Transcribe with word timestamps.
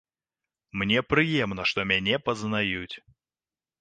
Мне 0.81 1.03
прыемна, 1.13 1.67
што 1.73 1.79
мяне 1.91 2.15
пазнаюць. 2.31 2.95